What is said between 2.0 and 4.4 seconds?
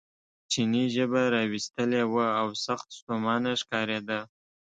وه او سخت ستومانه ښکارېده.